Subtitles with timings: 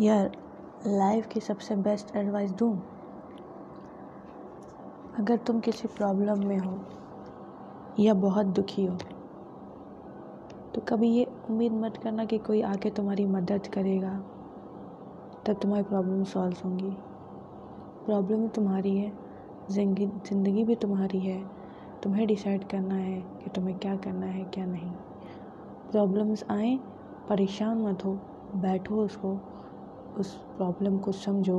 [0.00, 0.30] यार
[0.86, 2.72] लाइफ की सबसे बेस्ट एडवाइस दूँ?
[5.18, 6.78] अगर तुम किसी प्रॉब्लम में हो
[7.98, 8.94] या बहुत दुखी हो
[10.74, 14.12] तो कभी ये उम्मीद मत करना कि कोई आके तुम्हारी मदद करेगा,
[15.46, 16.90] तब तुम्हारी प्रॉब्लम सॉल्व होंगी।
[18.06, 19.12] प्रॉब्लम तुम्हारी है,
[19.70, 21.42] ज़िंदगी, ज़िंदगी भी तुम्हारी है।
[22.02, 24.90] तुम्हें डिसाइड करना है कि तुम्हें क्या करना है, क्या नहीं।
[25.90, 26.76] प्रॉब्लम्स आए,
[27.28, 28.18] परेशान मत हो,
[28.56, 29.38] बैठो उसको।
[30.18, 31.58] उस प्रॉब्लम को समझो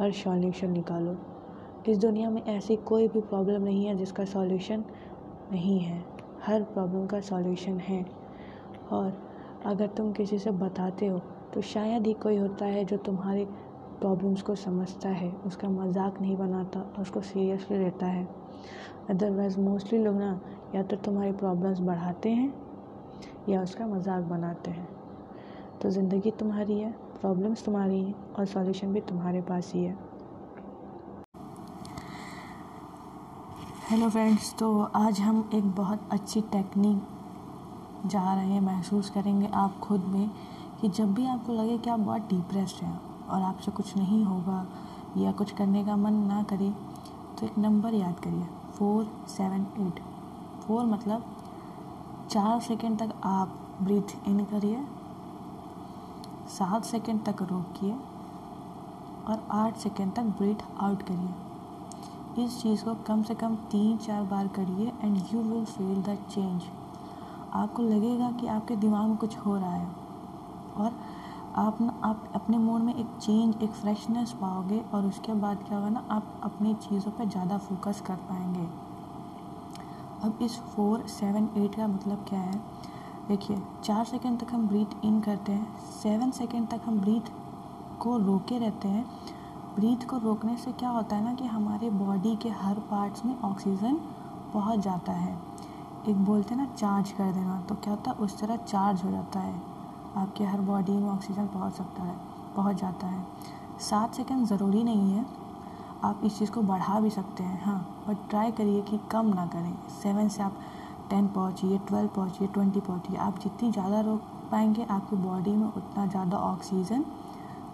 [0.00, 1.16] और सॉल्यूशन निकालो।
[1.88, 4.84] इस दुनिया में ऐसी कोई भी प्रॉब्लम नहीं है जिसका सॉल्यूशन
[5.52, 6.02] नहीं है।
[6.42, 8.04] हर प्रॉब्लम का सॉल्यूशन है।
[8.92, 9.12] और
[9.66, 11.18] अगर तुम किसी से बताते हो
[11.54, 13.44] तो शायद ही कोई होता है जो तुम्हारे
[14.00, 18.26] प्रॉब्लम्स को समझता है, उसका मज़ाक नहीं बनाता और उसको सीरियसली लेता है।
[19.10, 20.40] अदरवाइज़ मोस्टली लोग ना,
[20.74, 22.52] या तो तुम्हारी प्रॉब्लम्स बढ़ाते हैं,
[23.48, 25.03] या उसका मज़ाक बनाते हैं।
[25.82, 29.96] तो ज़िंदगी तुम्हारी है, प्रॉब्लम्स तुम्हारी हैं और सॉल्यूशन भी तुम्हारे पास ही है।
[33.90, 37.02] हेलो फ्रेंड्स तो आज हम एक बहुत अच्छी टेक्निक
[38.06, 40.30] जा रहे हैं, महसूस करेंगे आप खुद में
[40.80, 44.66] कि जब भी आपको लगे कि आप बहुत डिप्रेस्ड हैं और आपसे कुछ नहीं होगा
[45.16, 46.70] या कुछ करने का मन ना करे
[47.38, 50.00] तो एक नंबर याद करिए, फोर सेवन एट।
[50.66, 51.24] फोर मतलब
[52.30, 54.84] चार सेकेंड तक आप ब्रीथ इन करिए
[56.54, 57.92] सात सेकेंड तक रोकिए
[59.28, 64.22] और आठ सेकेंड तक ब्रीथ आउट करिए। इस चीज़ को कम से कम तीन, चार
[64.24, 66.62] बार करिए and you will feel the change
[67.54, 69.88] आपको लगेगा कि आपके दिमाग में कुछ हो रहा है
[70.76, 70.92] और
[71.56, 75.78] आप ना, आप अपने मूड में एक चेंज एक फ्रेशनेस पाओगे और उसके बाद क्या
[75.78, 78.68] होगा ना, आप अपनी चीज़ों पर ज़्यादा फोकस कर पाएँगे।
[80.24, 82.60] अब इस फोर सेवन एट का मतलब क्या है?
[83.28, 87.30] देखिए, चार सेकेंड तक हम ब्रीथ इन करते हैं सेवन सेकेंड तक हम ब्रीथ
[88.00, 89.04] को रोके रहते हैं।
[89.76, 93.38] ब्रीथ को रोकने से क्या होता है ना कि हमारे बॉडी के हर पार्ट्स में
[93.40, 93.94] ऑक्सीजन
[94.54, 95.32] पहुँच जाता है।
[96.08, 99.10] एक बोलते हैं ना चार्ज कर देना तो क्या होता है, उस तरह चार्ज हो
[99.10, 99.54] जाता है।
[100.16, 102.14] आपके हर बॉडी में ऑक्सीजन पहुँच सकता है,
[102.56, 103.26] पहुँच जाता है।
[103.80, 105.24] सात सेकंड ज़रूरी नहीं है,
[106.04, 109.46] आप इस चीज़ को बढ़ा भी सकते हैं हाँ बट ट्राई करिए कि कम ना
[109.46, 110.56] करें। सेवन से आप
[111.10, 114.20] टेन पहुँचिए ट्वेल्व पहुँचिए ट्वेंटी पहुँचिए आप जितनी ज़्यादा रोक
[114.50, 117.04] पाएँगे, आपकी बॉडी में उतना ज़्यादा ऑक्सीजन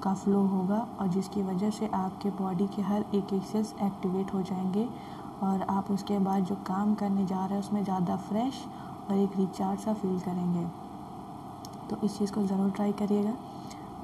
[0.02, 4.32] का फ्लो होगा और जिसकी वजह से आपके बॉडी के हर एक एक सेल्स एक्टिवेट
[4.34, 4.88] हो जाएँगे
[5.42, 8.64] और आप उसके बाद जो काम करने जा रहे हैं, उसमें ज़्यादा फ्रेश
[9.10, 10.66] और एक रिचार्ज सा फील करेंगे।
[11.91, 13.32] तो इस चीज़ को ज़रूर ट्राई करिएगा।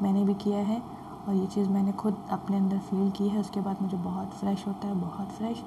[0.02, 0.80] मैंने भी किया है
[1.28, 4.66] और ये चीज़ मैंने खुद अपने अंदर फील की है। उसके बाद मुझे बहुत फ्रेश
[4.66, 5.62] होता है, बहुत फ्रेश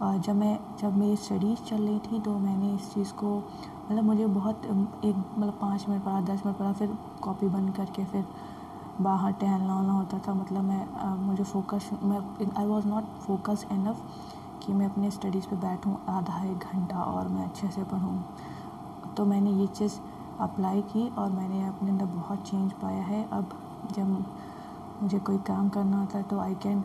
[0.00, 4.26] जब मैं, जब मेरी स्टडीज़ चल रही थी तो मैंने इस चीज़ को मतलब मुझे
[4.28, 8.24] बहुत एक मतलब पाँच मिनट पढ़ा, दस मिनट पढ़ा, फिर कॉपी बंद करके फिर
[9.00, 12.18] बाहर टहलना वहलना होता था। मतलब मैं मुझे फोकस मैं
[12.58, 14.02] I was not focus enough
[14.64, 18.24] कि मैं अपने स्टडीज़ पे बैठूँ आधा एक घंटा और मैं अच्छे से पढ़ूँ।
[19.16, 19.98] तो मैंने ये चीज़
[20.40, 23.58] अप्लाई की और मैंने अपने अंदर बहुत चेंज पाया है। अब
[23.96, 24.24] जब
[25.02, 26.84] मुझे कोई काम करना होता है तो I can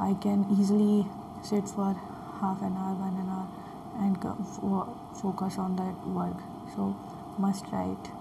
[0.00, 1.04] I can easily
[1.44, 1.96] sit for
[2.40, 3.48] half an hour, one an hour,
[4.00, 4.20] and
[5.20, 6.36] focus on that work.
[6.74, 6.96] So,
[7.38, 8.19] must it.